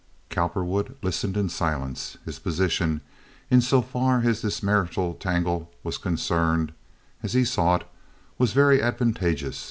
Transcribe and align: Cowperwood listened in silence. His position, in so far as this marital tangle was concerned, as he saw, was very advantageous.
Cowperwood 0.31 0.95
listened 1.03 1.37
in 1.37 1.47
silence. 1.47 2.17
His 2.25 2.39
position, 2.39 3.01
in 3.51 3.61
so 3.61 3.83
far 3.83 4.21
as 4.21 4.41
this 4.41 4.63
marital 4.63 5.13
tangle 5.13 5.69
was 5.83 5.99
concerned, 5.99 6.71
as 7.21 7.33
he 7.33 7.45
saw, 7.45 7.77
was 8.39 8.51
very 8.51 8.81
advantageous. 8.81 9.59